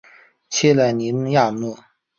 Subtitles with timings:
[0.49, 1.77] 切雷尼亚诺。